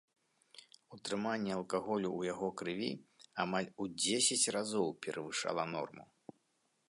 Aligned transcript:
Утрыманне 0.95 1.51
алкаголю 1.57 2.09
ў 2.19 2.29
яго 2.33 2.49
крыві 2.61 2.89
амаль 3.43 3.69
у 3.85 3.87
дзесяць 4.01 4.51
разоў 4.55 4.87
перавышала 5.07 5.63
норму. 5.77 6.05